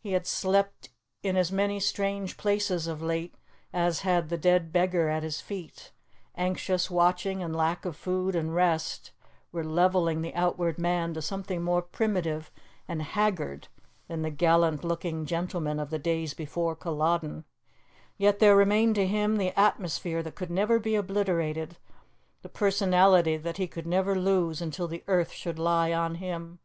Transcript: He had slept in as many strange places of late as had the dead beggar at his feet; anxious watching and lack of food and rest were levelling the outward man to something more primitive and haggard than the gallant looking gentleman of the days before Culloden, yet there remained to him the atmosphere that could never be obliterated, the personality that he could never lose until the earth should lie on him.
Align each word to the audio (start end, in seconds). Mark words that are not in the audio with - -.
He 0.00 0.12
had 0.12 0.26
slept 0.26 0.88
in 1.22 1.36
as 1.36 1.52
many 1.52 1.80
strange 1.80 2.38
places 2.38 2.86
of 2.86 3.02
late 3.02 3.34
as 3.74 4.00
had 4.00 4.30
the 4.30 4.38
dead 4.38 4.72
beggar 4.72 5.10
at 5.10 5.22
his 5.22 5.42
feet; 5.42 5.92
anxious 6.34 6.90
watching 6.90 7.42
and 7.42 7.54
lack 7.54 7.84
of 7.84 7.94
food 7.94 8.34
and 8.34 8.54
rest 8.54 9.10
were 9.52 9.62
levelling 9.62 10.22
the 10.22 10.34
outward 10.34 10.78
man 10.78 11.12
to 11.12 11.20
something 11.20 11.62
more 11.62 11.82
primitive 11.82 12.50
and 12.88 13.02
haggard 13.02 13.68
than 14.08 14.22
the 14.22 14.30
gallant 14.30 14.82
looking 14.82 15.26
gentleman 15.26 15.78
of 15.78 15.90
the 15.90 15.98
days 15.98 16.32
before 16.32 16.74
Culloden, 16.74 17.44
yet 18.16 18.38
there 18.38 18.56
remained 18.56 18.94
to 18.94 19.06
him 19.06 19.36
the 19.36 19.52
atmosphere 19.60 20.22
that 20.22 20.36
could 20.36 20.50
never 20.50 20.78
be 20.78 20.94
obliterated, 20.94 21.76
the 22.40 22.48
personality 22.48 23.36
that 23.36 23.58
he 23.58 23.68
could 23.68 23.86
never 23.86 24.14
lose 24.18 24.62
until 24.62 24.88
the 24.88 25.04
earth 25.06 25.32
should 25.32 25.58
lie 25.58 25.92
on 25.92 26.14
him. 26.14 26.60